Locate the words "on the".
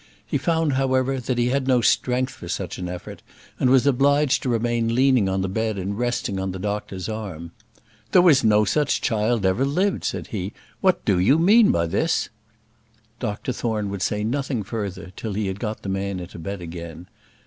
5.29-5.47, 6.39-6.57